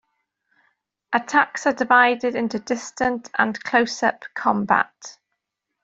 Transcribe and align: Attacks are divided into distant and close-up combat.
Attacks 1.13 1.67
are 1.67 1.73
divided 1.73 2.33
into 2.33 2.57
distant 2.57 3.29
and 3.37 3.63
close-up 3.63 4.25
combat. 4.33 5.19